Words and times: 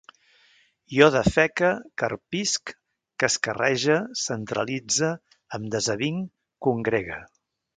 Jo 0.93 1.09
defeque, 1.15 1.67
carpisc, 2.03 2.73
cascarrege, 3.25 3.99
centralitze, 4.23 5.11
em 5.59 5.69
desavinc, 5.77 6.29
congregue 6.69 7.25